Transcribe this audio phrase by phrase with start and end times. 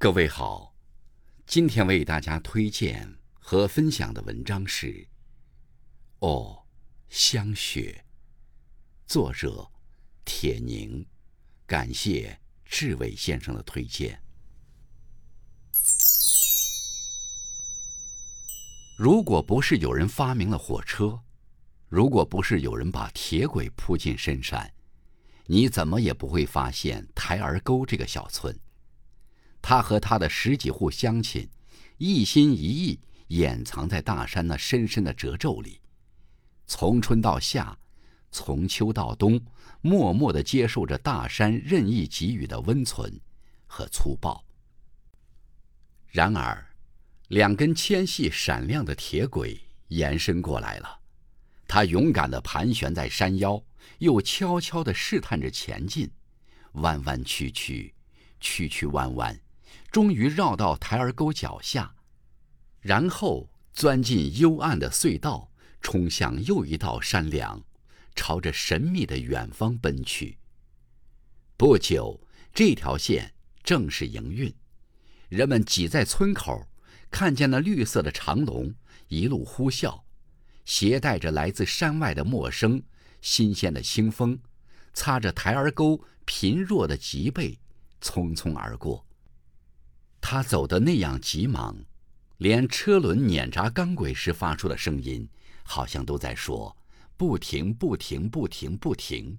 [0.00, 0.76] 各位好，
[1.44, 4.86] 今天为大家推荐和分享的文章是
[6.20, 6.64] 《哦，
[7.08, 8.04] 香雪》，
[9.12, 9.68] 作者
[10.24, 11.04] 铁凝，
[11.66, 14.22] 感谢志伟先生的推荐。
[18.96, 21.20] 如果不是有人发明了火车，
[21.88, 24.72] 如果不是有人把铁轨铺进深山，
[25.46, 28.56] 你怎么也不会发现台儿沟这个小村。
[29.60, 31.48] 他和他的十几户乡亲，
[31.98, 35.80] 一心一意掩藏在大山那深深的褶皱里，
[36.66, 37.76] 从春到夏，
[38.30, 39.40] 从秋到冬，
[39.80, 43.20] 默默地接受着大山任意给予的温存
[43.66, 44.42] 和粗暴。
[46.06, 46.66] 然而，
[47.28, 51.00] 两根纤细闪亮的铁轨延伸过来了，
[51.66, 53.62] 它勇敢地盘旋在山腰，
[53.98, 56.10] 又悄悄地试探着前进，
[56.72, 57.94] 弯弯曲曲，
[58.40, 59.38] 曲曲弯弯。
[59.90, 61.94] 终于绕到台儿沟脚下，
[62.80, 67.62] 然后钻进幽暗的隧道，冲向又一道山梁，
[68.14, 70.38] 朝着神秘的远方奔去。
[71.56, 72.20] 不久，
[72.52, 73.32] 这条线
[73.64, 74.54] 正式营运，
[75.28, 76.68] 人们挤在村口，
[77.10, 78.74] 看见那绿色的长龙
[79.08, 80.02] 一路呼啸，
[80.66, 82.82] 携带着来自山外的陌生、
[83.22, 84.38] 新鲜的清风，
[84.92, 87.58] 擦着台儿沟贫弱的脊背，
[88.02, 89.07] 匆匆而过。
[90.20, 91.76] 他走的那样急忙，
[92.38, 95.28] 连车轮碾轧钢轨时发出的声音，
[95.62, 96.76] 好像都在说
[97.16, 99.38] ：“不停，不停，不停，不停。”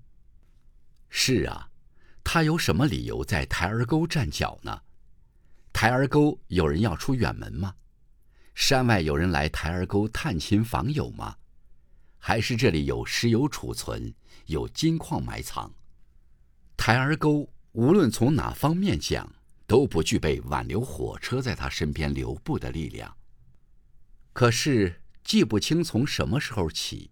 [1.09, 1.69] 是啊，
[2.23, 4.81] 他有什么理由在台儿沟站脚呢？
[5.71, 7.75] 台儿沟有人要出远门吗？
[8.55, 11.35] 山外有人来台儿沟探亲访友吗？
[12.17, 14.13] 还是这里有石油储存，
[14.47, 15.73] 有金矿埋藏？
[16.75, 19.31] 台儿沟无论从哪方面讲。
[19.69, 23.15] 都不具备挽留火车在他身边留步的力量。
[24.33, 27.11] 可是记不清从什么时候起，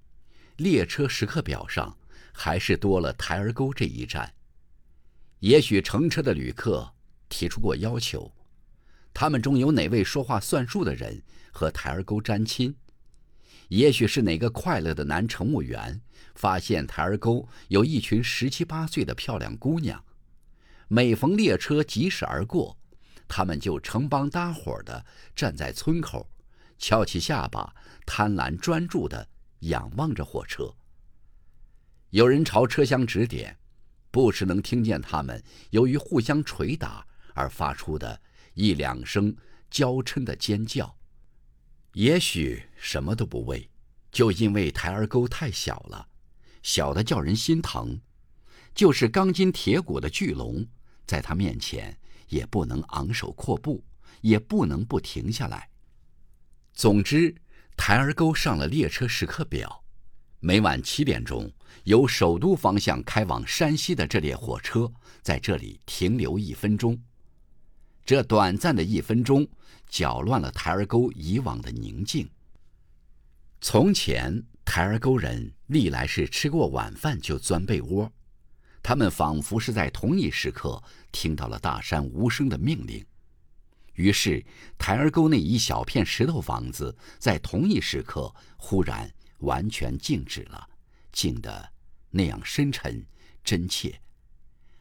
[0.56, 1.96] 列车时刻表上
[2.34, 4.34] 还是多了台儿沟这一站。
[5.42, 6.92] 也许乘车的旅客
[7.30, 8.34] 提出过要求，
[9.14, 12.76] 他们中有哪位说话算数的人和台儿沟沾亲？
[13.68, 16.02] 也许是哪个快乐的男乘务员
[16.34, 20.04] 发现台儿沟有一群十七八岁的漂亮姑娘。
[20.90, 22.78] 每逢列车疾驶而过，
[23.28, 25.06] 他们就成帮搭伙的
[25.36, 26.30] 站在村口，
[26.78, 27.76] 翘起下巴，
[28.06, 29.28] 贪婪专注的
[29.60, 30.74] 仰望着火车。
[32.12, 33.58] 有人朝车厢指点，
[34.12, 38.22] 不时能听见他们由于互相捶打而发出的
[38.54, 39.36] 一两声
[39.70, 40.96] 娇嗔的尖叫。
[41.92, 43.70] 也许什么都不为，
[44.10, 46.08] 就因为台儿沟太小了，
[46.64, 48.00] 小的叫人心疼，
[48.74, 50.66] 就是钢筋铁骨的巨龙。
[51.08, 51.98] 在他面前，
[52.28, 53.84] 也不能昂首阔步，
[54.22, 55.68] 也不能不停下来。
[56.74, 57.34] 总之，
[57.76, 59.84] 台儿沟上了列车时刻表，
[60.40, 61.52] 每晚七点钟，
[61.86, 64.92] 由首都方向开往山西的这列火车
[65.24, 67.02] 在这里停留一分钟。
[68.06, 69.48] 这短暂的一分钟，
[69.90, 72.30] 搅乱了台儿沟以往的宁静。
[73.60, 78.12] 从前，台儿沟人历来是吃过晚饭就钻被窝。
[78.88, 80.82] 他们仿佛是在同一时刻
[81.12, 83.06] 听到了大山无声的命令，
[83.96, 84.42] 于是
[84.78, 90.70] 台儿沟那一小片石头房子在同一时刻忽然完全静止了，
[91.12, 91.70] 静得
[92.12, 93.06] 那样深沉、
[93.44, 94.00] 真切，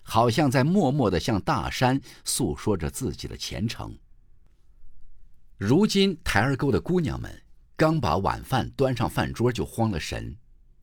[0.03, 3.99] 好像在默默地向大山诉说着自己的前程。
[5.57, 7.43] 如今台儿沟的姑娘们
[7.75, 10.37] 刚把晚饭端上饭桌就慌了神，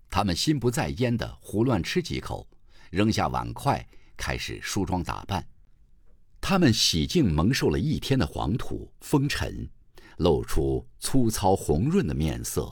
[0.10, 2.50] 她们心不在焉地胡乱吃几口。
[2.94, 3.84] 扔下碗筷，
[4.16, 5.44] 开始梳妆打扮。
[6.40, 9.68] 他们洗净蒙受了一天的黄土风尘，
[10.18, 12.72] 露出粗糙红润的面色，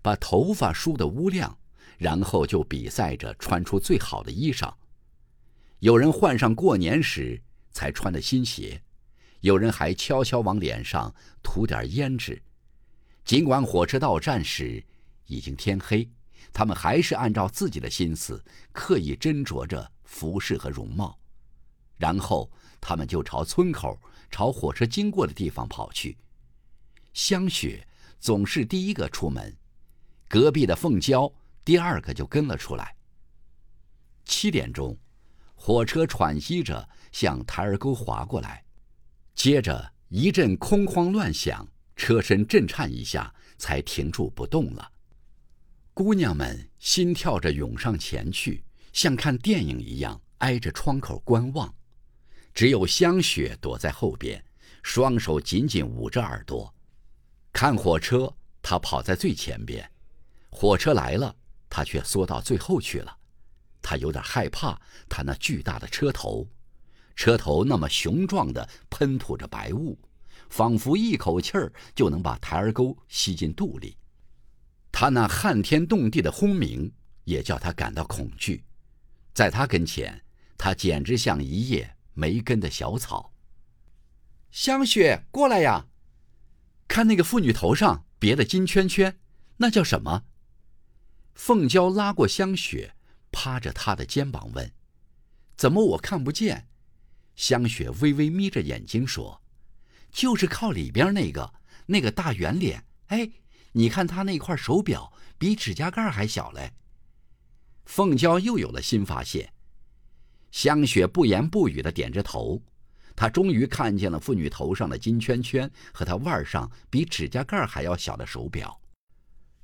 [0.00, 1.58] 把头发梳得乌亮，
[1.98, 4.72] 然后就比赛着穿出最好的衣裳。
[5.80, 8.80] 有人换上过年时才穿的新鞋，
[9.40, 12.40] 有人还悄悄往脸上涂点胭脂。
[13.24, 14.80] 尽管火车到站时
[15.26, 16.08] 已经天黑。
[16.52, 21.18] 他们还是按照自己的心思刻意斟酌着服饰和容貌，
[21.96, 22.50] 然后
[22.80, 23.98] 他们就朝村口、
[24.30, 26.16] 朝火车经过的地方跑去。
[27.12, 27.86] 香雪
[28.18, 29.54] 总是第一个出门，
[30.28, 31.30] 隔壁的凤娇
[31.64, 32.94] 第二个就跟了出来。
[34.24, 34.96] 七点钟，
[35.54, 38.64] 火车喘息着向台儿沟滑过来，
[39.34, 41.66] 接着一阵空哐乱响，
[41.96, 44.92] 车身震颤一下，才停住不动了。
[45.96, 48.62] 姑娘们心跳着涌上前去，
[48.92, 51.74] 像看电影一样挨着窗口观望。
[52.52, 54.44] 只有香雪躲在后边，
[54.82, 56.70] 双手紧紧捂着耳朵。
[57.50, 59.82] 看火车，他跑在最前边；
[60.50, 61.34] 火车来了，
[61.70, 63.16] 他却缩到最后去了。
[63.80, 64.78] 他有点害怕，
[65.08, 66.46] 他那巨大的车头，
[67.14, 69.98] 车头那么雄壮的喷吐着白雾，
[70.50, 73.96] 仿佛一口气儿就能把台儿沟吸进肚里。
[74.98, 76.90] 他那撼天动地的轰鸣
[77.24, 78.64] 也叫他感到恐惧，
[79.34, 80.24] 在他跟前，
[80.56, 83.34] 他简直像一叶没根的小草。
[84.50, 85.88] 香雪，过来呀！
[86.88, 89.18] 看那个妇女头上别的金圈圈，
[89.58, 90.24] 那叫什么？
[91.34, 92.94] 凤娇拉过香雪，
[93.30, 94.72] 趴着她的肩膀问
[95.58, 96.68] ：“怎么我看不见？”
[97.36, 99.42] 香雪微微眯着眼睛说
[100.10, 101.52] ：“就是靠里边那个，
[101.84, 102.86] 那个大圆脸。
[103.08, 103.30] 哎。”
[103.76, 106.72] 你看他那块手表比指甲盖还小嘞。
[107.84, 109.52] 凤娇又有了新发现。
[110.50, 112.62] 香雪不言不语的点着头，
[113.14, 118.80] 她终于看见了妇女头上的金圈圈和她腕上比指甲盖还要小的手表，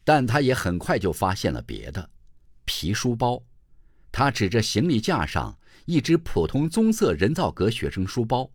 [0.04, 2.10] 但她也很快就发现了别的，
[2.66, 3.42] 皮书包。
[4.12, 8.50] 她指着行李架上一只普通棕色人造革学生书包，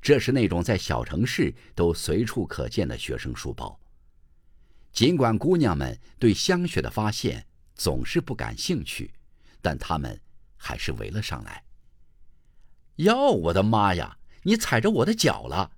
[0.00, 3.78] 这是那种在小城市都随处可见的学生书包。
[4.98, 7.46] 尽管姑娘们对香雪的发现
[7.76, 9.12] 总是不感兴趣，
[9.62, 10.20] 但她们
[10.56, 11.62] 还是围了上来。
[12.96, 14.18] 哟，我的妈呀！
[14.42, 15.70] 你踩着我的脚了！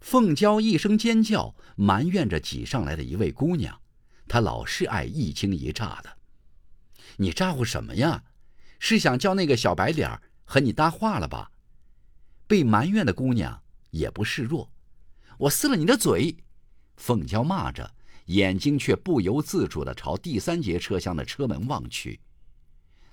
[0.00, 3.78] 凤娇一声尖叫，埋怨着挤上来的一位姑娘。
[4.26, 6.16] 她老是爱一惊一乍的。
[7.18, 8.24] 你咋呼什么呀？
[8.78, 10.10] 是想叫那个小白脸
[10.44, 11.52] 和你搭话了吧？
[12.46, 14.72] 被埋怨的姑娘也不示弱。
[15.36, 16.34] 我撕了你的嘴！
[16.96, 17.94] 凤娇骂着。
[18.28, 22.20] 眼睛却不由自主地朝第三节车厢的车门望去，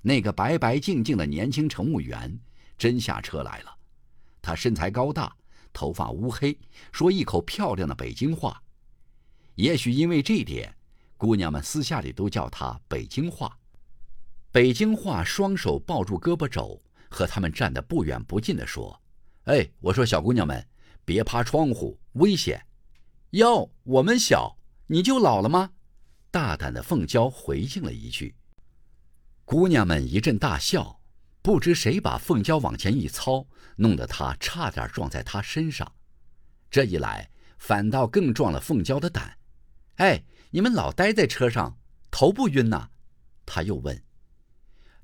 [0.02, 2.38] 那个白白净净的年轻乘务员
[2.78, 3.74] 真下车来了。
[4.42, 5.34] 他身材高大，
[5.72, 6.58] 头发乌黑，
[6.92, 8.62] 说一口漂亮的北京话。
[9.56, 10.76] 也许因为这点，
[11.16, 13.58] 姑娘们私下里都叫他“北京话”。
[14.52, 19.02] 北京话双手抱住胳膊肘，和他们站得不远不近地说
[19.46, 20.68] ：“哎，我说小姑娘们，
[21.06, 22.62] 别趴窗户，危险。
[23.30, 24.54] 哟，我们小。”
[24.88, 25.72] 你就老了吗？
[26.30, 28.36] 大胆的凤娇回敬了一句。
[29.44, 31.02] 姑娘们一阵大笑，
[31.42, 33.48] 不知谁把凤娇往前一操，
[33.78, 35.92] 弄得她差点撞在她身上。
[36.70, 39.38] 这一来，反倒更壮了凤娇的胆。
[39.96, 41.80] 哎，你们老待在车上，
[42.12, 42.90] 头不晕呐？
[43.46, 44.04] 他又问。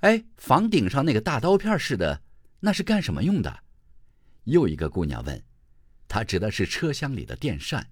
[0.01, 2.21] 哎，房顶上那个大刀片似的，
[2.59, 3.63] 那是干什么用的？
[4.43, 5.43] 又一个姑娘问。
[6.07, 7.89] 他指的是车厢里的电扇。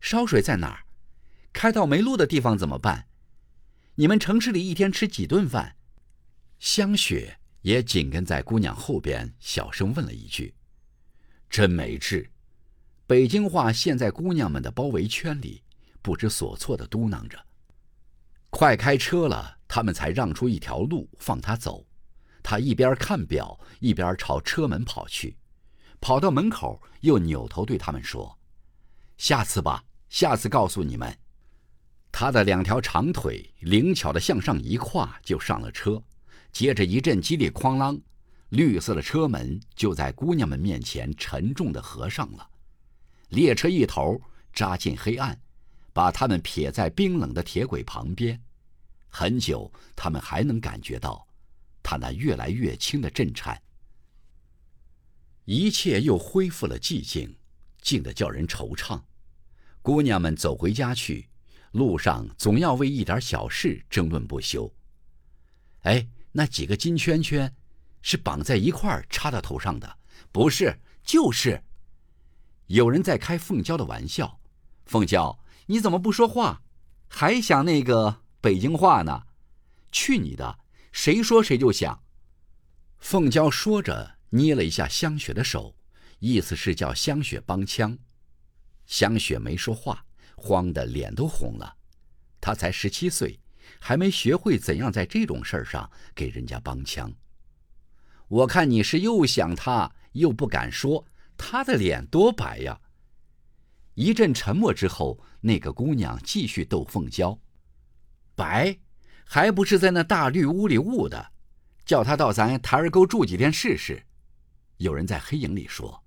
[0.00, 0.84] 烧水在哪儿？
[1.52, 3.06] 开到没路的地方怎么办？
[3.96, 5.76] 你们城市里一天吃几顿饭？
[6.58, 10.54] 香雪也紧跟在姑娘后边，小声问了一句
[11.50, 12.30] ：“真没治。”
[13.06, 15.62] 北京话陷在姑娘们的包围圈里，
[16.00, 17.38] 不知所措的嘟囔着。
[18.48, 21.86] 快开车了，他们才让出一条路放他走。
[22.42, 25.36] 他一边看表，一边朝车门跑去。
[26.00, 28.38] 跑到门口，又扭头对他们说
[29.18, 31.18] ：“下次吧，下次告诉你们。”
[32.12, 36.02] 他的两条长腿灵巧的向上一跨，就上了车。
[36.52, 38.00] 接着一阵激烈哐啷，
[38.48, 42.50] 绿色的车门就在姑娘们面前沉重的合上了。
[43.28, 44.20] 列车一头
[44.52, 45.40] 扎进黑暗，
[45.92, 48.42] 把他们撇在冰冷的铁轨旁边。
[49.08, 51.24] 很久，他们还能感觉到
[51.82, 53.62] 它那越来越轻的震颤。
[55.44, 57.36] 一切又恢复了寂静，
[57.80, 59.00] 静得叫人惆怅。
[59.80, 61.29] 姑娘们走回家去。
[61.72, 64.72] 路上总要为一点小事争论不休。
[65.82, 67.54] 哎，那几个金圈圈
[68.02, 69.98] 是绑在一块儿插到头上的？
[70.32, 71.62] 不是，就是。
[72.66, 74.40] 有人在开凤娇的玩笑。
[74.84, 76.62] 凤娇，你怎么不说话？
[77.08, 79.26] 还想那个北京话呢？
[79.92, 80.58] 去你的！
[80.92, 82.02] 谁说谁就想。
[82.98, 85.74] 凤娇说着，捏了一下香雪的手，
[86.18, 87.98] 意思是叫香雪帮腔。
[88.86, 90.04] 香雪没说话。
[90.42, 91.76] 慌得脸都红了，
[92.40, 93.38] 他才十七岁，
[93.78, 97.12] 还没学会怎样在这种事儿上给人家帮腔。
[98.26, 101.06] 我看你是又想他又不敢说，
[101.36, 102.80] 他的脸多白呀。
[103.94, 107.38] 一阵沉默之后，那个姑娘继续逗凤娇
[108.34, 108.78] ：“白，
[109.24, 111.32] 还不是在那大绿屋里悟的？
[111.84, 114.02] 叫他到咱台儿沟住几天试试。”
[114.78, 116.02] 有人在黑影里说：“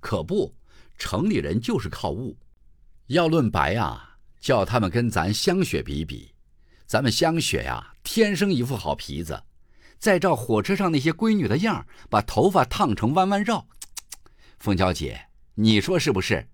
[0.00, 0.54] 可不，
[0.96, 2.34] 城里人就是靠悟。”
[3.08, 6.34] 要论白啊，叫他们跟咱香雪比比，
[6.86, 9.42] 咱们香雪呀，天生一副好皮子，
[9.98, 13.66] 再照火车上那些闺女的样把头发烫成弯弯绕。
[14.58, 16.48] 凤娇姐，你说是不是？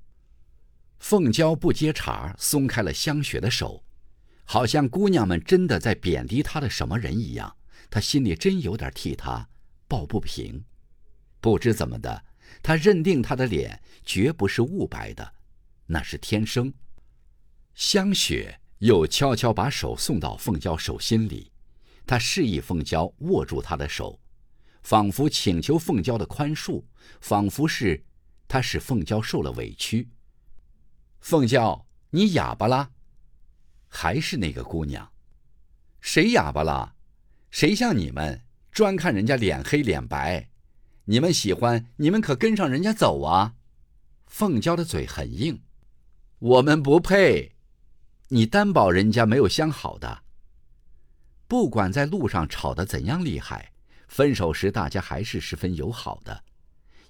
[0.99, 3.85] 凤娇不接茬，松开了香雪的手，
[4.45, 7.57] 好像姑娘们真的在贬低她的什么人一样。
[7.88, 9.49] 她心里真有点替她
[9.87, 10.64] 抱不平。
[11.40, 12.25] 不知怎么的，
[12.61, 15.33] 她认定她的脸绝不是雾白的，
[15.93, 16.73] 那是天生。
[17.75, 21.51] 香雪又悄悄把手送到凤娇手心里，
[22.07, 24.21] 她示意凤娇握住她的手，
[24.83, 26.85] 仿佛请求凤娇的宽恕，
[27.21, 28.05] 仿佛是
[28.47, 30.09] 她使凤娇受了委屈。
[31.19, 32.93] 凤娇，你哑巴啦？
[33.89, 35.11] 还是那个姑娘？
[36.01, 36.95] 谁哑巴了？
[37.51, 40.51] 谁像你们专看人家脸黑脸白？
[41.07, 43.57] 你们喜欢，你们可跟上人家走啊！
[44.27, 45.61] 凤娇的嘴很硬，
[46.41, 47.53] 我们不配。
[48.29, 50.23] 你担保人家没有相好的。
[51.47, 53.73] 不管在路上吵得怎样厉害，
[54.09, 56.45] 分手时大家还是十分友好的。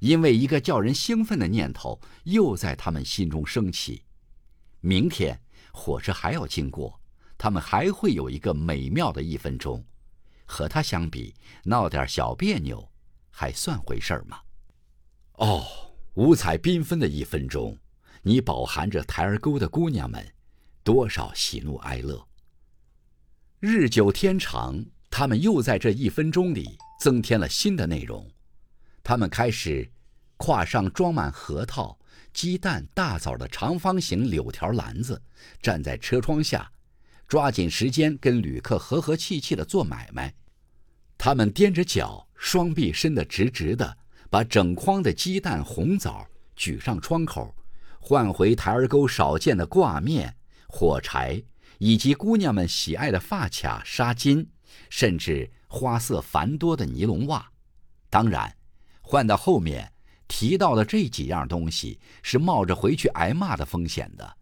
[0.01, 4.03] 因为一个叫人兴奋的念头又在他们心中升起：
[4.81, 5.41] 明天
[5.73, 7.01] 火车还要经过，
[7.39, 9.85] 他们还会有一个美妙的一分钟。
[10.45, 11.33] 和他相比，
[11.63, 12.91] 闹点小别扭，
[13.31, 14.41] 还算回事吗？
[15.35, 15.65] 哦，
[16.15, 17.79] 五彩缤纷的一分钟，
[18.23, 20.35] 你饱含着台儿沟的姑娘们，
[20.85, 22.27] 多少喜怒哀乐。
[23.61, 28.31] 日久天长，他们又在这一分钟里增添了新的内容。
[29.03, 29.91] 他们开始
[30.37, 31.99] 挎上装满核桃、
[32.35, 35.21] 鸡蛋、大枣的长方形柳条篮子，
[35.63, 36.71] 站在车窗下，
[37.27, 40.35] 抓紧时间跟旅客和和气气的做买卖。
[41.17, 43.97] 他们踮着脚，双臂伸得直直的，
[44.29, 47.55] 把整筐的鸡蛋、红枣举上窗口，
[48.01, 50.35] 换回台儿沟少见的挂面、
[50.67, 51.41] 火柴，
[51.79, 54.47] 以及姑娘们喜爱的发卡、纱巾，
[54.89, 57.53] 甚至花色繁多的尼龙袜。
[58.09, 58.57] 当然。
[59.03, 59.93] 换到后面
[60.29, 64.37] 提到的这几样东西是冒着回去挨骂的风险的，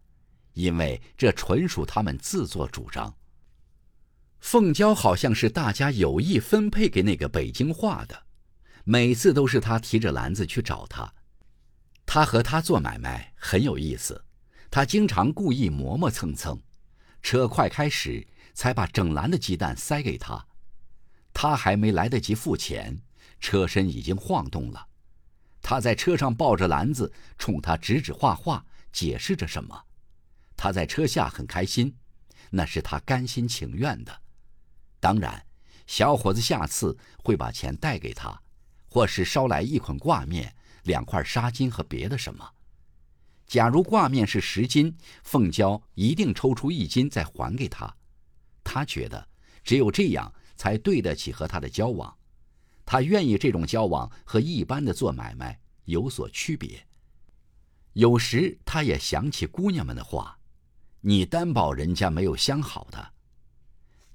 [0.53, 3.11] 因为这纯属他们自作主张。
[4.39, 8.25] 凤娇好像是大家有意分配给那个北京话的，
[8.83, 11.11] 每次都是他提着篮子去找他。
[12.11, 14.25] 他和他做买卖很有意思，
[14.71, 16.59] 他经常故意磨磨蹭蹭，
[17.21, 18.25] 车快开时
[18.55, 20.43] 才把整篮的鸡蛋塞给他，
[21.31, 22.99] 他还没来得及付钱。
[23.39, 24.87] 车身已经晃动了，
[25.61, 29.83] 他在车上抱着篮子，冲他指指画画，解释着什么。
[30.57, 31.95] 他在车下很开心，
[32.49, 34.21] 那是他甘心情愿的。
[34.99, 35.45] 当然，
[35.85, 38.41] 小伙子下次会把钱带给他，
[38.89, 40.55] 或是捎来一捆挂面、
[40.89, 42.43] 两块纱巾和别的什么。
[43.45, 44.93] 假如挂面是十斤，
[45.23, 47.95] 凤娇一定抽出一斤再还给他。
[48.63, 49.27] 他觉得
[49.63, 52.13] 只有这样才对得起和他的交往。
[52.85, 56.85] 他愿意这种交往和一般的做买卖有所区别。
[57.93, 60.39] 有时他也想起姑娘们的话
[61.01, 63.13] ：“你担保人家没有相好的。”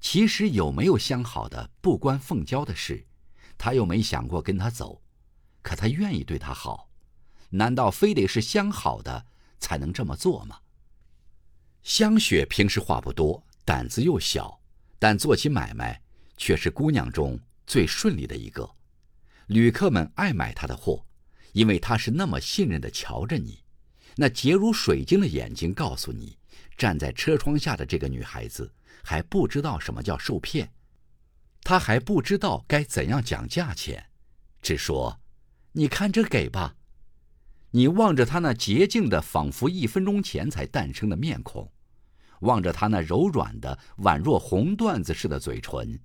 [0.01, 3.05] 其实有没有相好的不关凤娇的事，
[3.57, 5.01] 他又没想过跟他走。
[5.65, 6.91] 可他愿意对他好，
[7.49, 9.25] 难道非得是相好的
[9.59, 10.59] 才能这么做吗？
[11.81, 14.61] 香雪平时话不多，胆子又小，
[14.99, 15.99] 但做起买卖
[16.37, 17.39] 却是姑娘中。
[17.65, 18.75] 最顺利的一个，
[19.47, 21.03] 旅客们爱买他的货，
[21.53, 23.63] 因为他是那么信任的瞧着你，
[24.17, 26.37] 那洁如水晶的眼睛告诉你，
[26.77, 28.71] 站在车窗下的这个女孩子
[29.03, 30.71] 还不知道什么叫受骗，
[31.63, 34.11] 她还不知道该怎样讲价钱，
[34.61, 35.19] 只说
[35.75, 36.75] ：“你看这给吧。”
[37.71, 41.69] 你望着她那洁净的，仿佛一分钟前才诞生的面孔，
[42.39, 45.99] 望着她那柔软的，宛若红缎子似的嘴唇。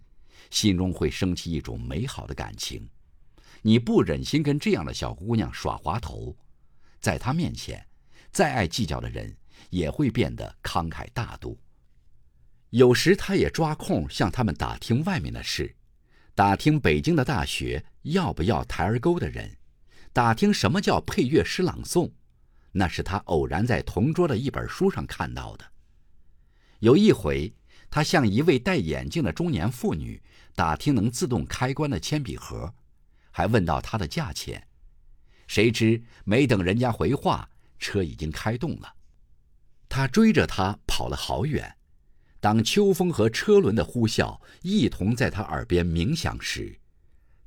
[0.50, 2.88] 心中会升起一种美好的感情，
[3.62, 6.36] 你不忍心跟这样的小姑娘耍滑头，
[7.00, 7.86] 在她面前，
[8.32, 9.36] 再爱计较的人
[9.68, 11.56] 也会变得慷慨大度。
[12.70, 15.76] 有时他也抓空向他们打听外面的事，
[16.34, 19.56] 打听北京的大学要不要台儿沟的人，
[20.12, 22.12] 打听什么叫配乐诗朗诵，
[22.72, 25.64] 那是他偶然在同桌的一本书上看到的。
[26.80, 27.54] 有一回。
[27.92, 30.22] 他向一位戴眼镜的中年妇女
[30.54, 32.72] 打听能自动开关的铅笔盒，
[33.32, 34.64] 还问到它的价钱。
[35.48, 37.50] 谁知没等人家回话，
[37.80, 38.94] 车已经开动了。
[39.88, 41.78] 他追着她跑了好远。
[42.38, 46.78] 当秋风和车轮的呼啸一同在他耳边鸣响时，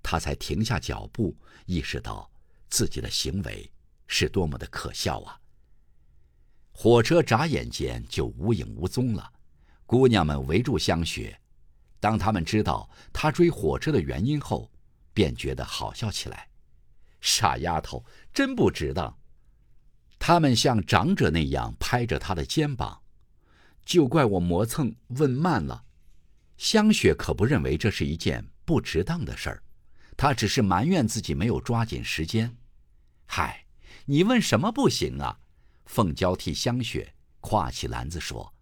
[0.02, 2.30] 他才停下脚步，意识到
[2.74, 3.72] 自己的行为
[4.08, 5.40] 是多么的可笑啊！
[6.72, 9.32] 火车眨眼间就无影无踪了。
[9.86, 11.40] 姑娘们围住香雪，
[12.00, 14.72] 当他们知道她追火车的原因后，
[15.14, 16.50] 便觉得好笑起来。
[17.22, 18.04] 傻丫头，
[18.34, 19.16] 真不值当。
[20.18, 23.04] 他们像长者那样拍着他的肩膀，
[23.86, 25.86] 就怪我磨蹭问慢了。
[26.58, 29.64] 香雪可不认为这是一件不值当的事儿，
[30.18, 32.58] 她只是埋怨自己没有抓紧时间。
[33.26, 33.66] 嗨，
[34.06, 35.40] 你问什么不行啊？
[35.86, 38.54] 凤娇替香雪挎起篮子说：“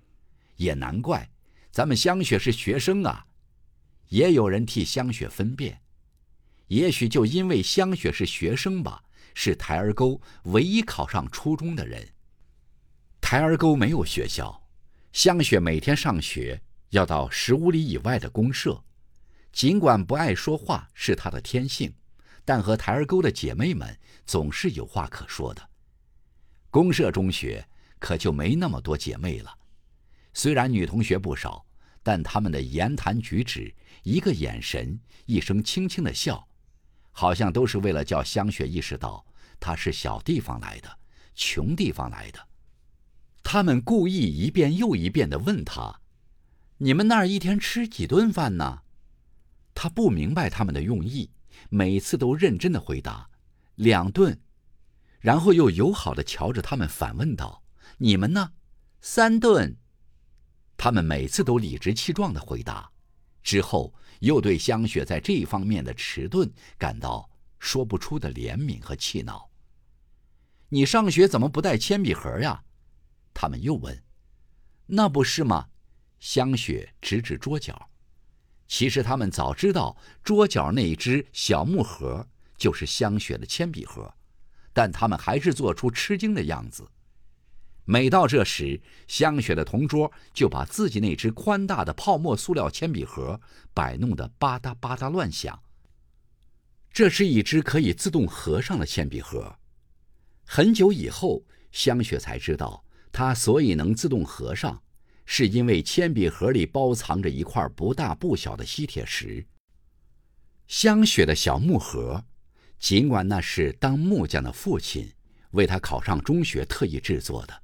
[0.58, 1.30] 也难怪，
[1.72, 3.26] 咱们香雪是学生啊。”
[4.10, 5.82] 也有人替香雪分辨，
[6.68, 9.04] 也许就因为香雪是学生吧，
[9.34, 12.10] 是台儿沟唯一考上初中的人。
[13.22, 14.68] 台儿沟没有学校，
[15.14, 18.84] 香雪每天上学要到十五里以外的公社。
[19.54, 21.94] 尽管不爱说话是她的天性，
[22.46, 25.70] 但和台儿沟的姐妹们总是有话可说的。
[26.70, 27.68] 公社中学
[28.00, 29.54] 可就没那么多姐妹了，
[30.34, 31.66] 虽然女同学不少。
[32.04, 33.72] 但她们的言谈举止、
[34.02, 36.48] 一个眼神、一声轻轻的笑，
[37.12, 39.24] 好像都是为了叫香雪意识到
[39.60, 40.98] 她是小地方来的、
[41.36, 42.40] 穷地方来的。
[43.44, 46.02] 他们故意一遍又一遍地问他
[46.80, 48.82] ：“你们那儿一天吃几顿饭呢？”
[49.76, 51.30] 他不明白他们的用意，
[51.70, 53.30] 每次都认真地回答
[53.76, 54.40] ：“两顿。”
[55.20, 57.64] 然后又友好地瞧着他们，反问道
[58.00, 58.54] ：“你们呢？
[59.02, 59.78] 三顿。”
[60.76, 62.92] 他们每次都理直气壮地回答，
[63.44, 67.30] 之后又对香雪在这方面的迟钝感到
[67.60, 69.52] 说不出的怜悯和气恼。
[70.70, 72.64] 你上学怎么不带铅笔盒呀？
[73.34, 74.04] 他们又问。
[74.88, 75.68] 那不是吗？
[76.20, 77.91] 香雪指指桌角。
[78.72, 82.26] 其实他们早知道桌角那一只小木盒
[82.58, 84.14] 就是香雪的铅笔盒，
[84.72, 86.88] 但他们还是做出吃惊的样子。
[87.84, 93.42] 每到这时，香雪的同桌就把自己那只宽大的泡沫塑料铅笔盒
[93.74, 95.62] 摆弄得吧嗒吧嗒乱响。
[96.94, 99.58] 这是一只可以自动合上的铅笔盒。
[100.46, 104.82] 很久以后，香雪才知道，它所以能自动合上，
[105.34, 109.48] 是因为铅笔盒里包藏着一块不大不小的吸铁石。
[110.68, 112.22] 香雪的小木盒，
[112.78, 115.10] 尽管那是当木匠的父亲
[115.52, 117.64] 为他考上中学特意制作的。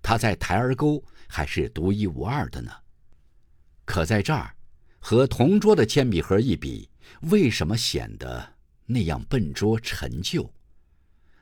[0.00, 2.72] 他在台儿沟还是独一无二的呢，
[3.84, 4.56] 可在这儿，
[4.98, 6.88] 和同桌的铅笔盒一比，
[7.30, 8.54] 为什么显得
[8.86, 10.50] 那样笨拙陈旧？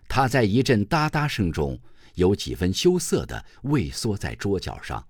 [0.08, 1.80] 他在一阵哒哒声中，
[2.14, 5.06] 有几分羞涩的畏缩在桌角上。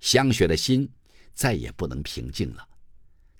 [0.00, 0.88] 香雪的心
[1.34, 2.68] 再也不能平静了，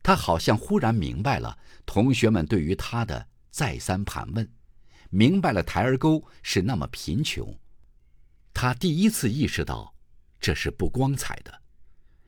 [0.02, 4.48] 他好像忽然明白了同学们对于他的再三盘问，
[5.10, 7.58] 明白了台儿沟是那么贫穷。
[8.52, 9.94] 他第一次意识到，
[10.40, 11.62] 这是不光彩的，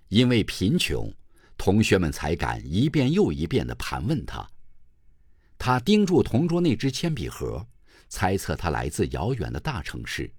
[0.08, 1.12] 因为贫穷，
[1.56, 4.48] 同学们才敢一遍又一遍地盘问他。
[5.58, 7.66] 他盯住同桌那只铅笔盒，
[8.08, 10.32] 猜测它来自遥远的大城市，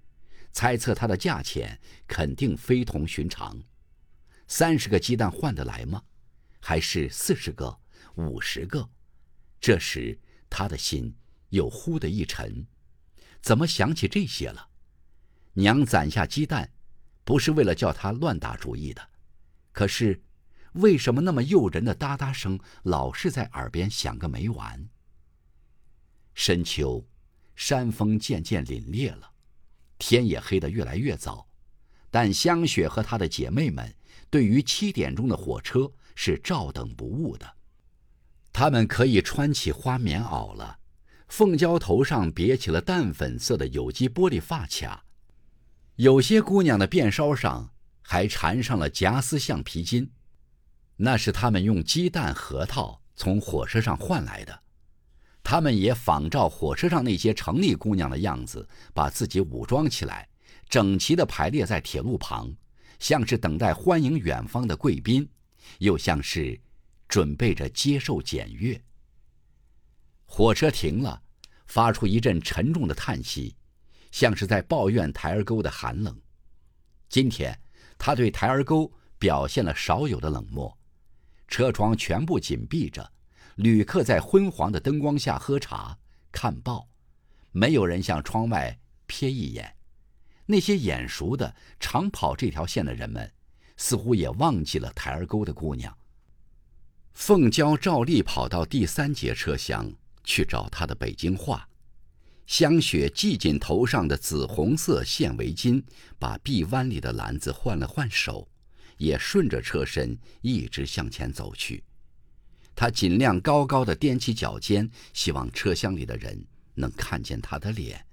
[0.52, 3.60] 猜测它的价钱肯定非同寻常。
[4.50, 6.04] 三十个鸡蛋换得来吗？
[6.60, 7.80] 还是四十个、
[8.16, 8.90] 五十个？
[9.62, 11.16] 这时他的心
[11.50, 12.66] 又忽的一沉，
[13.42, 14.70] 怎么想起这些了？
[15.54, 16.72] 娘攒下鸡蛋，
[17.24, 19.10] 不是为了叫他乱打主意的。
[19.72, 20.20] 可是，
[20.74, 24.90] 为什么那么诱人的哒哒声老是在耳边响个没完？
[26.34, 27.08] 深秋，
[27.56, 29.32] 山风渐渐凛冽了，
[30.00, 31.48] 天也黑得越来越早。
[32.10, 33.96] 但香雪和她的姐妹们
[34.30, 37.50] 对于七点钟的火车是照等不误的。
[38.52, 40.80] 他们可以穿起花棉袄了，
[41.28, 45.06] 凤娇头上别起了淡粉色的有机玻璃发卡。
[45.96, 50.12] 有些姑娘的辫梢上还缠上了夹丝橡皮筋，
[50.96, 54.64] 那是她们用鸡蛋核桃从火车上换来的。
[55.44, 60.28] 她们也仿照火车上那些城里姑娘的样子，把自己武装起来，
[60.68, 62.54] 整齐地排列在铁路旁，
[63.00, 65.28] 像是等待欢迎远方的贵宾，
[65.80, 66.60] 又像是
[67.08, 68.80] 准备着接受检阅。
[70.26, 71.22] 火车停了，
[71.66, 73.56] 发出一阵沉重的叹息。
[74.12, 76.20] 像是在抱怨台儿沟的寒冷。
[77.10, 77.56] 今天，
[77.96, 80.76] 他对台儿沟表现了少有的冷漠。
[81.48, 83.08] 车窗全部紧闭着，
[83.58, 85.96] 旅客在昏黄的灯光下喝茶、
[86.32, 86.90] 看报，
[87.52, 89.76] 没有人向窗外瞥一眼。
[90.52, 93.32] 那些眼熟的常跑这条线的人们，
[93.78, 95.96] 似乎也忘记了台儿沟的姑娘。
[97.14, 101.70] 凤娇照例跑到第三节车厢去找她的北京话。
[102.48, 105.84] 香雪系紧头上的紫红色线围巾，
[106.18, 108.50] 把臂弯里的篮子换了换手，
[108.98, 111.84] 也顺着车身一直向前走去。
[112.76, 118.04] 他尽量高高的踮起脚尖，希望车厢里的人能看见他的脸。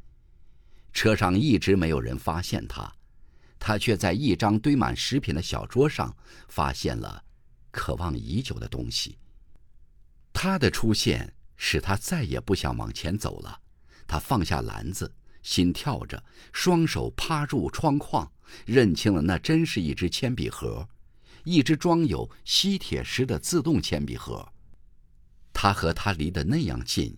[0.96, 2.90] 车上一直没有人发现他，
[3.58, 6.16] 他却在一张堆满食品的小桌上
[6.48, 7.22] 发现了
[7.70, 9.18] 渴望已久的东西。
[10.32, 13.60] 他的出现使他再也不想往前走了。
[14.06, 18.32] 他放下篮子，心跳着，双手趴入窗框，
[18.64, 20.88] 认清了那真是一只铅笔盒，
[21.44, 24.50] 一只装有吸铁石的自动铅笔盒。
[25.52, 27.14] 他和他离得那样近，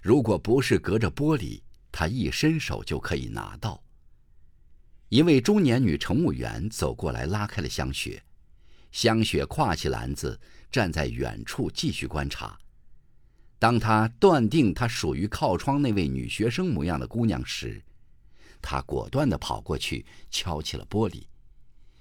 [0.00, 1.60] 如果不是隔着玻璃。
[1.98, 3.82] 他一伸手就可以拿到。
[5.08, 8.22] 一位中年女乘务员走过来，拉开了香雪。
[8.92, 10.38] 香雪挎起篮子，
[10.70, 12.58] 站在远处继续观察。
[13.58, 17.82] 当他断定她属于靠窗那位女学生模样的姑娘时，
[18.60, 21.22] 他果断地跑过去，敲起了玻璃。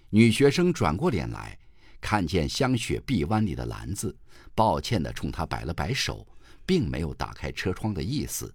[0.10, 1.58] 女学生转过脸来，
[2.02, 4.14] 看见香雪臂弯里的篮子，
[4.54, 6.28] 抱歉地冲他摆了摆手，
[6.66, 8.54] 并没有打开车窗的意思。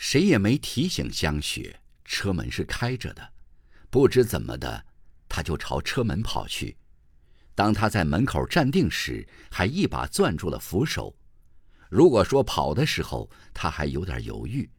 [0.00, 3.32] 谁也没提醒香雪，车门是开着的。
[3.90, 4.86] 不知怎么的，
[5.28, 6.74] 他就朝车门跑去。
[7.54, 11.14] 当他在门口站定时，还一把攥住了扶手。
[11.90, 14.70] 如果说跑的时候他还有点犹豫，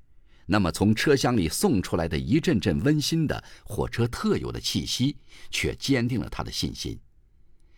[0.48, 5.16] 那么从车厢里送出来的一阵阵温馨的火车特有的气息，
[5.52, 7.00] 却坚定了他的信心。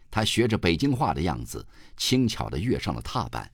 [0.10, 3.52] 他学着北京话的样子，轻巧地跃上了踏板。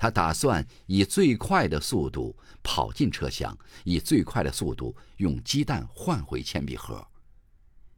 [0.00, 7.06] 他打算以最快的速度跑进车厢，以最快的速度用鸡蛋换回铅笔盒。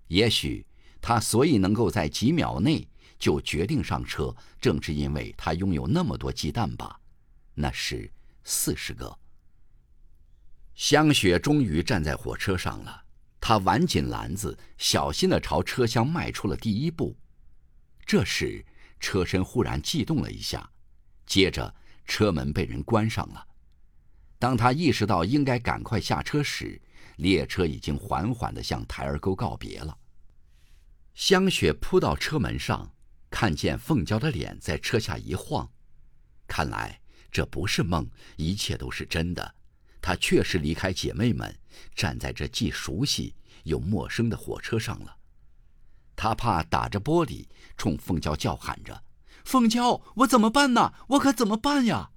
[0.08, 0.66] 也许
[1.00, 2.84] 他所以能够在几秒内
[3.20, 6.98] 就决定上车，正是因为他拥有那么多鸡蛋吧？
[7.54, 8.10] 那是
[8.42, 9.16] 四十个。
[10.74, 13.04] 香雪终于站在火车上了，
[13.40, 17.16] 她挽紧篮子，小心地朝车厢迈出了第一步。
[18.04, 18.66] 这时，
[18.98, 20.68] 车身忽然悸动了一下，
[21.26, 21.72] 接着。
[22.04, 23.46] 车门被人关上了。
[24.38, 26.80] 当他意识到应该赶快下车时，
[27.16, 29.96] 列车已经缓缓地向台儿沟告别了。
[31.14, 32.92] 香雪扑到车门上，
[33.30, 35.70] 看见凤娇的脸在车下一晃，
[36.46, 39.54] 看来这不是梦，一切都是真的。
[40.00, 41.54] 她确实离开姐妹们，
[41.94, 45.16] 站在这既熟悉又陌生的火车上了。
[46.16, 49.02] 她怕打着玻璃，冲凤娇叫喊着。
[49.44, 50.94] 凤娇，我怎么办呢？
[51.08, 52.10] 我可怎么办呀？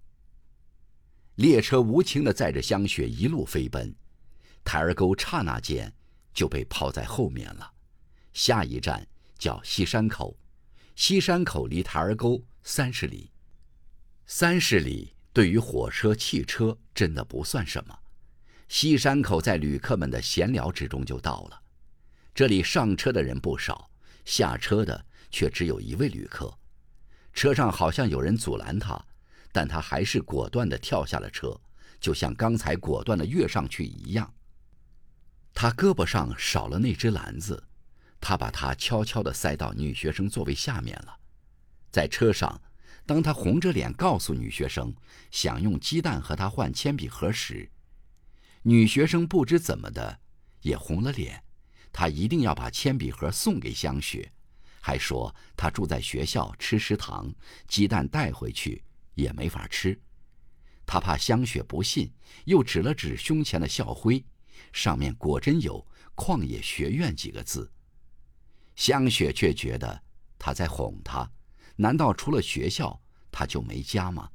[1.35, 3.93] 列车无情地载着香雪一路飞奔，
[4.63, 5.93] 台儿沟刹那间
[6.33, 7.71] 就被抛在后面了。
[8.33, 9.05] 下一站
[9.37, 10.37] 叫西山口，
[10.95, 13.31] 西山口离台儿沟三十里。
[14.25, 17.99] 三十里对于火车、汽车真的不算什么。
[18.67, 21.61] 西山口在旅客们的闲聊之中就到了。
[22.33, 23.89] 这里上车的人不少，
[24.25, 26.57] 下车的却只有一位旅客。
[27.35, 28.99] 车上好像有人阻拦他，
[29.51, 31.55] 但他还是果断地跳下了车，
[31.99, 34.33] 就像刚才果断地跃上去一样。
[35.53, 37.61] 他胳膊上少了那只篮子，
[38.21, 41.17] 他把它悄悄地塞到女学生座位下面了。
[41.91, 42.59] 在车上，
[43.05, 44.93] 当他红着脸告诉女学生
[45.29, 47.69] 想用鸡蛋和他换铅笔盒时，
[48.63, 50.19] 女学生不知怎么的
[50.61, 51.43] 也红了脸，
[51.91, 54.31] 她一定要把铅笔盒送给香雪。
[54.85, 57.33] 还说他住在学校吃食堂，
[57.67, 58.83] 鸡蛋带回去
[59.15, 59.99] 也没法吃。
[60.85, 64.23] 他怕香雪不信，又指了指胸前的校徽，
[64.71, 65.83] 上面果真有
[66.15, 67.67] “旷野学院”几个字。
[68.75, 70.03] 香雪却觉得
[70.37, 71.27] 他在哄她，
[71.77, 74.29] 难道除了学校他就没家吗？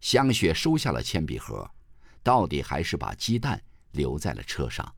[0.00, 1.70] 香雪收下了铅笔盒，
[2.24, 4.92] 到底还是把鸡蛋留在了车上。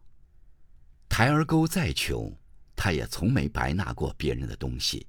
[1.06, 2.34] 台儿沟再穷。
[2.76, 5.06] 他也从没白拿过别人的东西。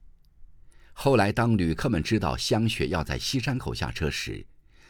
[0.93, 4.45] 后来，当旅客们知道香雪要在西山口下车时，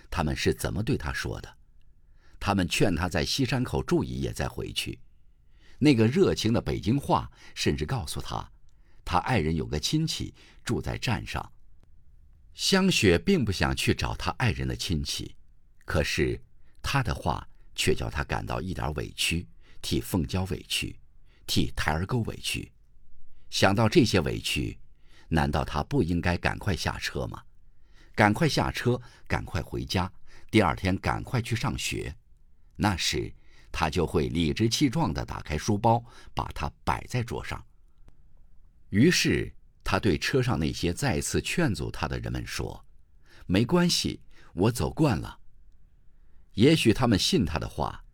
[0.10, 1.58] 他们是怎么对他说的？
[2.40, 5.00] 他们劝他在西山口住一夜再回去。
[5.80, 8.52] 那个热情的北京话甚至告诉他，
[9.04, 10.34] 他爱人有个亲戚
[10.64, 11.52] 住在站上。
[12.54, 15.36] 香雪并不想去找他爱人的亲戚，
[15.86, 16.40] 可是
[16.82, 19.48] 他的话却叫他感到一点委屈，
[19.82, 20.96] 替凤娇委屈。
[21.46, 22.72] 替台儿沟委屈，
[23.50, 24.78] 想到这些委屈，
[25.28, 27.44] 难道他不应该赶快下车吗？
[28.14, 30.12] 赶快下车，赶快回家，
[30.50, 32.16] 第二天赶快去上学。
[32.76, 33.34] 那时
[33.72, 36.04] 他就会理直气壮地打开书包，
[36.34, 37.62] 把它摆在桌上。
[38.90, 39.54] 于是
[39.84, 42.86] 他对车上那些再次劝阻他的人们说
[43.46, 44.22] ：“没关系，
[44.54, 45.40] 我走惯了。”
[46.56, 48.05] 也许他们信他的话。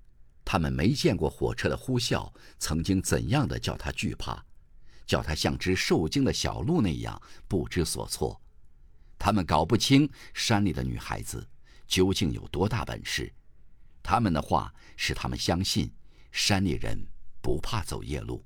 [0.51, 4.43] 他们没见过火车的呼啸曾经怎样的叫他惧怕，
[5.05, 8.41] 叫他像只受惊的小鹿那样不知所措。
[9.17, 11.47] 他们搞不清山里的女孩子
[11.87, 13.31] 究竟有多大本事。
[14.03, 15.89] 他们的话使他们相信，
[16.33, 17.01] 山里人
[17.41, 18.43] 不怕走夜路。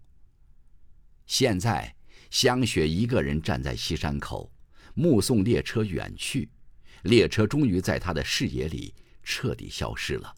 [1.25, 1.95] 现在，
[2.29, 4.53] 香雪一个人站在西山口，
[4.93, 6.51] 目送列车远去。
[7.01, 10.35] 列车终于在他的视野里彻底消失了。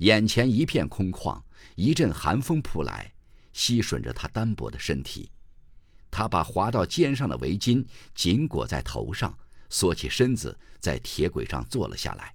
[0.00, 1.42] 眼前一片空旷，
[1.74, 3.12] 一阵寒风扑来，
[3.52, 5.30] 吸吮着他单薄的身体。
[6.10, 7.84] 他把滑到肩上的围巾
[8.14, 12.34] 紧裹在头上，缩起身子，在铁轨上坐了下来。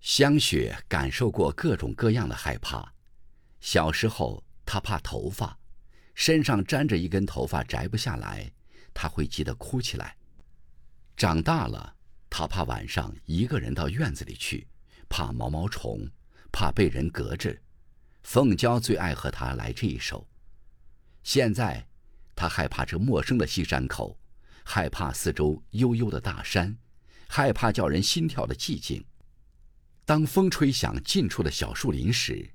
[0.00, 2.92] 香雪感受过各种各样的害怕。
[3.60, 5.58] 小时候，她怕头发，
[6.14, 8.52] 身上粘着一根头发摘不下来，
[8.92, 10.14] 她会急得哭起来。
[11.16, 11.96] 长大了，
[12.28, 14.68] 她怕晚上一个人到院子里去，
[15.08, 16.06] 怕毛毛虫。
[16.52, 17.58] 怕被人隔着，
[18.22, 20.28] 凤娇最爱和他来这一首。
[21.24, 21.88] 现在，
[22.36, 24.18] 他害怕这陌生的西山口，
[24.62, 26.76] 害怕四周悠悠的大山，
[27.28, 29.04] 害怕叫人心跳的寂静。
[30.04, 32.48] 当风吹响近处的小树林时，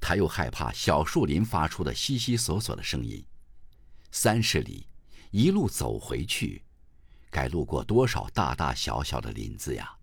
[0.00, 3.24] 他又害怕小树林发出的悉悉索索的声音。
[4.10, 4.86] 三十里，
[5.30, 6.64] 一路走回去，
[7.30, 9.96] 该路过多少大大小小的林子呀！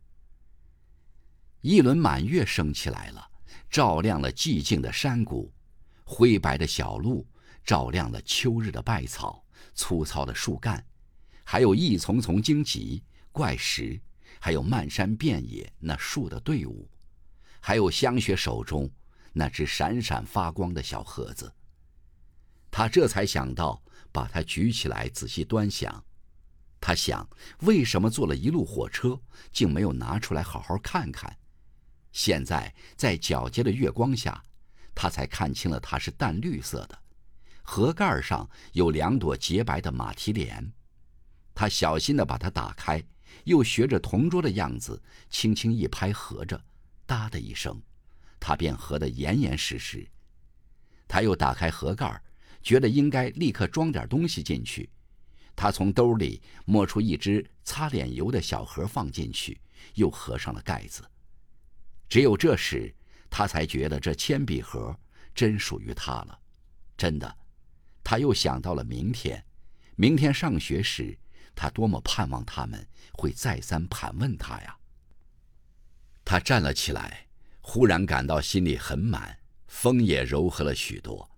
[1.67, 3.29] 一轮满月升起来了，
[3.69, 5.51] 照亮了寂静的山谷，
[6.05, 7.27] 灰白的小路
[7.61, 10.81] 照亮了秋日的败草、粗糙的树干，
[11.43, 13.03] 还有一丛丛荆棘、
[13.33, 13.99] 怪石，
[14.39, 16.89] 还有漫山遍野那树的队伍，
[17.59, 18.89] 还有香雪手中
[19.33, 21.53] 那只闪闪发光的小盒子。
[22.71, 26.01] 他这才想到把它举起来仔细端详。
[26.79, 27.29] 他想，
[27.63, 29.19] 为什么坐了一路火车，
[29.51, 31.37] 竟没有拿出来好好看看？
[32.17, 34.43] 现在在皎洁的月光下，
[34.95, 36.97] 他才看清了它是淡绿色的，
[37.61, 40.73] 盒盖上有两朵洁白的马蹄莲。
[41.53, 43.03] 他小心地把它打开，
[43.43, 44.99] 又学着同桌的样子，
[45.29, 46.59] 轻轻一拍合着，
[47.05, 47.79] 哒的一声，
[48.39, 50.03] 它便合得严严实实。
[51.07, 52.19] 他又打开盒盖，
[52.63, 54.89] 觉得应该立刻装点东西进去。
[55.55, 59.61] 他从兜里摸出一只擦脸油的小盒放进去，
[59.93, 61.03] 又合上了盖子。
[62.09, 62.93] 只有这时，
[63.29, 64.97] 他才觉得这铅笔盒
[65.35, 66.39] 真属于他了。
[66.97, 67.37] 真的，
[68.03, 69.43] 他又想到了明天。
[69.95, 71.17] 明天上学时，
[71.55, 74.77] 他多么盼望他们会再三盘问他呀！
[76.23, 77.27] 他站了起来，
[77.61, 81.29] 忽然感到心里很满，风也柔和了许多。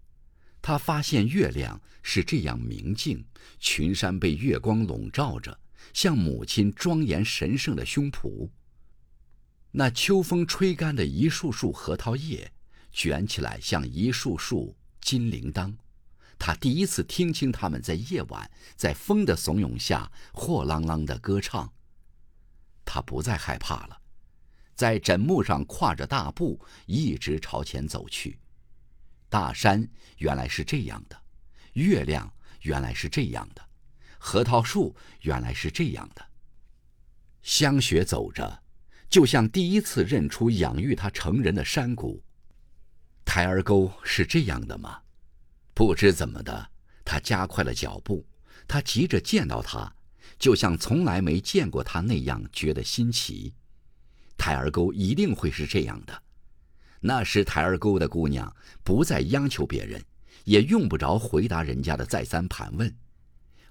[0.61, 3.25] 他发现月亮是这样明净，
[3.59, 5.57] 群山被月光笼罩着，
[5.93, 8.49] 像母亲庄严神圣的胸脯。
[9.71, 12.51] 那秋风吹干的一束束核桃叶，
[12.91, 15.75] 卷起来像一束束金铃铛。
[16.39, 21.71] 他第一次听清他们在夜晚，在风的怂恿下，货啷啷的歌唱。
[22.83, 24.01] 他不再害怕了，
[24.73, 28.39] 在枕木上跨着大步，一直朝前走去。
[29.29, 31.21] 大山原来是这样的，
[31.73, 33.61] 月亮原来是这样的，
[34.17, 36.25] 核桃树原来是这样的。
[37.43, 38.63] 香雪走着。
[39.09, 42.21] 就像第一次认出养育他成人的山谷，
[43.25, 44.99] 台儿沟是这样的吗？
[45.73, 46.69] 不知怎么的，
[47.03, 48.25] 他加快了脚步。
[48.67, 49.91] 他急着见到他，
[50.37, 53.55] 就像从来没见过他那样觉得新奇。
[54.37, 56.21] 台儿沟一定会是这样的。
[56.99, 59.99] 那时台儿沟的姑娘不再央求别人，
[60.43, 62.93] 也用不着回答人家的再三盘问。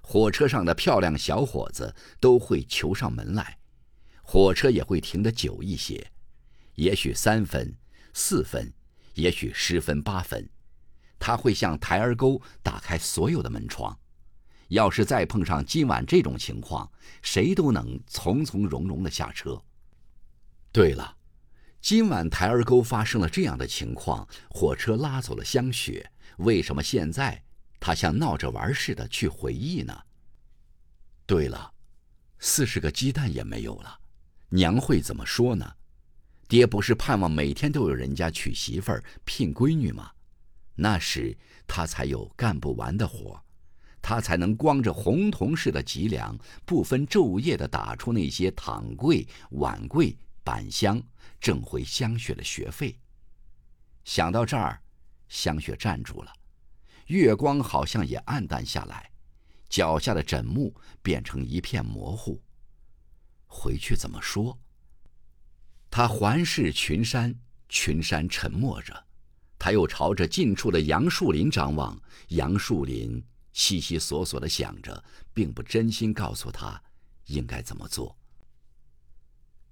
[0.01, 3.58] 火车上的漂亮小伙子都会求上门来。
[4.31, 6.11] 火车也会停得久一些，
[6.75, 7.75] 也许三分、
[8.13, 8.71] 四分，
[9.15, 10.47] 也许十分八分。
[11.17, 13.99] 他会向台儿沟打开所有的门窗。
[14.67, 16.91] 要是再碰上今晚这种情况，
[17.23, 19.59] 谁都能从从容容的下车。
[20.71, 21.17] 对了，
[21.81, 27.43] 今晚台儿沟发生了这样的情况，火车拉走了香雪，为什么现在
[27.79, 30.03] 他像闹着玩似的去回忆呢？
[31.25, 31.73] 对了，
[32.37, 33.95] 四十个鸡蛋也没有了。
[34.49, 35.75] 娘会怎么说呢？
[36.47, 40.11] 爹不是盼望每天都有人家娶媳妇儿、聘闺女吗？
[40.75, 43.39] 那时他才有干不完的活，
[44.01, 46.35] 他才能光着红铜似的脊梁，
[46.65, 50.99] 不分昼夜的打出那些躺柜、碗柜、板箱，
[51.39, 52.97] 挣回香雪的学费。
[54.03, 54.81] 想到这儿，
[55.27, 56.33] 香雪站住了，
[57.05, 59.11] 月光好像也暗淡下来，
[59.67, 62.41] 脚下的枕木变成一片模糊。
[63.49, 64.57] 回去怎么说？
[65.91, 67.35] 他环视群山，
[67.67, 69.05] 群山沉默着。
[69.57, 76.81] 他又朝着近处的杨树林张望，杨树林悉悉索索的想着，并不真心告诉他
[77.25, 78.15] 应该怎么做。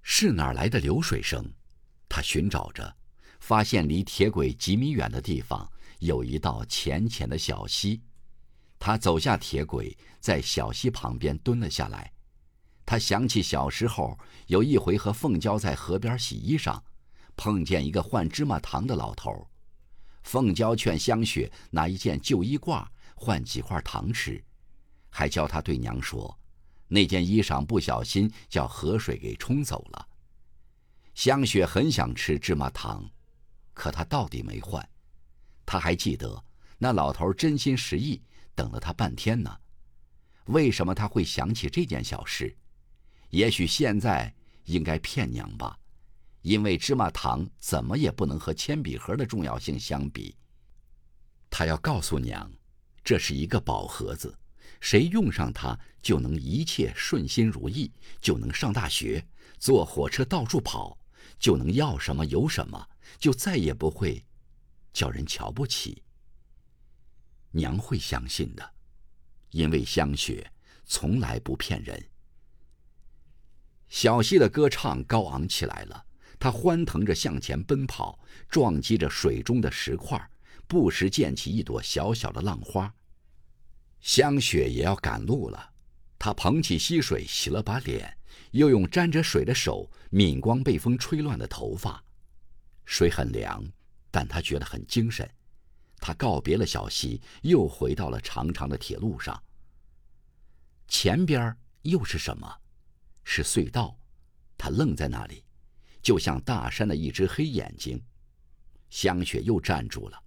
[0.02, 1.50] 是哪儿来的流水声？
[2.08, 2.94] 他寻找着，
[3.40, 8.02] 发现离铁轨几米远的地方有一道浅浅的小溪。
[8.78, 12.12] 他走下铁轨，在小溪旁边蹲了下来。
[12.88, 16.80] 他想起小时候有一回和凤娇在河边洗衣裳，
[17.36, 19.46] 碰见一个换芝麻糖的老头。
[20.22, 24.42] 凤娇劝香雪拿一件旧衣褂换几块糖吃，
[25.10, 26.34] 还教他对娘说
[26.88, 30.08] ：“那件衣裳不小心叫河水给冲走了。”
[31.12, 33.06] 香雪很想吃芝麻糖，
[33.74, 34.88] 可他到底没换。
[35.66, 36.42] 他还记得
[36.78, 38.22] 那老头真心实意
[38.54, 39.54] 等了他半天呢。
[40.46, 42.56] 为什么他会想起这件小事？
[43.30, 44.32] 也许现在
[44.64, 45.78] 应该骗娘吧，
[46.42, 50.36] 因为芝麻糖怎么也不能和铅笔盒的重要性相比。
[51.50, 52.50] 他要告诉娘，
[53.02, 54.36] 这是一个宝盒子，
[54.80, 59.26] 谁用上它就能一切顺心如意，就能上大学，
[59.58, 60.98] 坐火车到处跑，
[61.38, 62.88] 就能要什么有什么，
[63.18, 64.24] 就再也不会
[64.92, 66.02] 叫人瞧不起。
[67.50, 68.74] 娘会相信的，
[69.50, 70.50] 因为香雪
[70.84, 72.02] 从来不骗人。
[73.88, 76.04] 小溪的歌唱高昂起来了，
[76.38, 80.30] 它欢腾着向前奔跑，撞击着水中的石块，
[80.66, 82.94] 不时溅起一朵小小的浪花。
[84.00, 85.70] 香雪也要赶路了，
[86.18, 88.16] 她捧起溪水洗了把脸，
[88.52, 92.02] 又用沾着水的手抿光被风吹乱的头发。
[92.84, 93.64] 水很凉，
[94.10, 95.28] 但她觉得很精神。
[95.98, 99.42] 她告别了小溪，又回到了长长的铁路上。
[100.86, 102.56] 前边又是什么？
[103.30, 103.94] 是隧道，
[104.56, 105.44] 他愣在那里，
[106.00, 108.02] 就像大山的一只黑眼睛。
[108.88, 110.18] 香雪又站住了，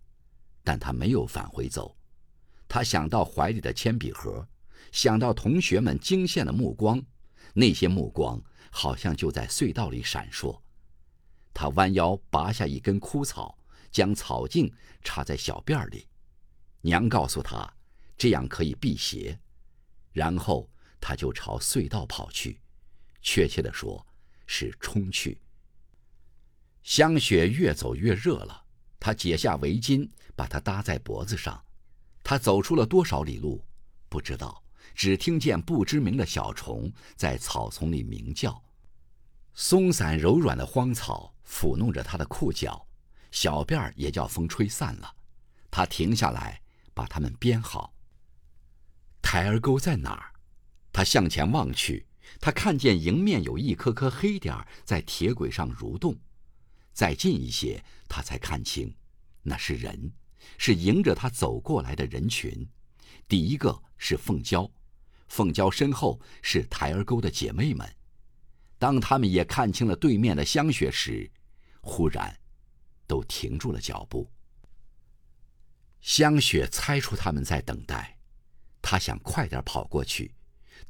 [0.63, 1.97] 但他没有返回走。
[2.67, 4.47] 他想到怀里的铅笔盒，
[4.91, 7.03] 想到同学们惊羡的目光，
[7.55, 10.61] 那些目光好像就在隧道里闪烁。
[11.55, 13.57] 他弯腰拔下一根枯草，
[13.91, 16.07] 将草茎插在小辫里。
[16.81, 17.67] 娘告诉他，
[18.15, 19.39] 这样可以辟邪。
[20.11, 22.61] 然后他就朝隧道跑去。
[23.21, 24.05] 确切的说，
[24.45, 25.39] 是冲去。
[26.83, 28.65] 香雪越走越热了，
[28.99, 31.63] 她解下围巾，把它搭在脖子上。
[32.23, 33.63] 她走出了多少里路，
[34.09, 34.63] 不知道，
[34.95, 38.61] 只听见不知名的小虫在草丛里鸣叫。
[39.53, 42.87] 松散柔软的荒草抚弄着她的裤脚，
[43.31, 45.15] 小辫儿也叫风吹散了。
[45.69, 46.61] 她停下来，
[46.93, 47.93] 把它们编好。
[49.21, 50.33] 台儿沟在哪儿？
[50.91, 52.07] 她向前望去。
[52.39, 56.17] 他看见迎面有一颗颗黑点在铁轨上蠕动，
[56.93, 58.95] 再近一些，他才看清，
[59.43, 60.11] 那是人，
[60.57, 62.67] 是迎着他走过来的人群。
[63.27, 64.69] 第一个是凤娇，
[65.27, 67.87] 凤娇身后是台儿沟的姐妹们。
[68.77, 71.29] 当他们也看清了对面的香雪时，
[71.81, 72.35] 忽然，
[73.05, 74.27] 都停住了脚步。
[76.01, 78.17] 香雪猜出他们在等待，
[78.81, 80.33] 她想快点跑过去。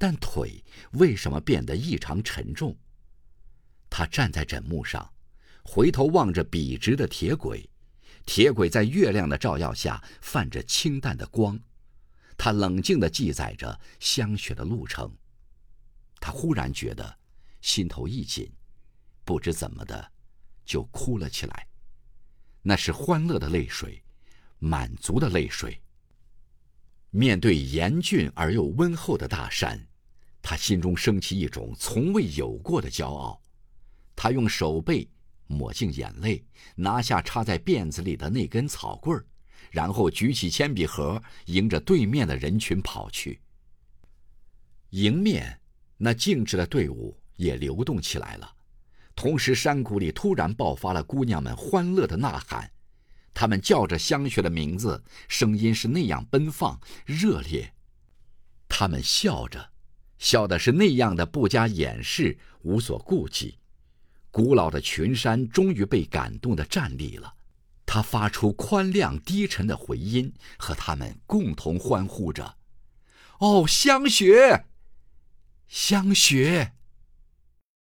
[0.02, 2.76] 但腿为什么变得异常沉重？
[3.88, 5.14] 他站在枕木上，
[5.62, 7.70] 回头望着笔直的铁轨，
[8.26, 11.60] 铁轨在月亮的照耀下泛着清淡的光。
[12.36, 15.16] 他冷静地记载着香雪的路程。
[16.20, 17.20] 他忽然觉得
[17.62, 18.52] 心头一紧，
[19.24, 20.12] 不知怎么的，
[20.66, 21.68] 就哭了起来。
[22.64, 24.04] 那是欢乐的泪水，
[24.58, 25.80] 满足的泪水。
[27.12, 29.80] 面对严峻而又温厚的大山。
[30.42, 33.42] 他心中升起一种从未有过的骄傲，
[34.16, 35.08] 他用手背
[35.48, 36.44] 抹净眼泪，
[36.76, 39.26] 拿下插在辫子里的那根草棍儿，
[39.70, 43.40] 然后举起铅笔盒，迎着对面的人群跑去。
[44.90, 45.60] 迎面
[45.98, 48.52] 那静止的队伍也流动起来了，
[49.16, 52.72] 同时山谷里突然爆发了姑娘们欢乐的呐喊，
[53.34, 57.74] 她们叫着香雪的名字，声音是那样奔放热烈，
[58.68, 59.71] 她们笑着。
[60.22, 63.58] 笑的是那样的不加掩饰，无所顾忌。
[64.30, 67.34] 古老的群山终于被感动的站立了，
[67.88, 72.56] 他发出宽亮低沉的回音，和他们共同欢呼着
[73.42, 74.66] ：“哦，香雪，
[75.68, 76.74] 香雪！”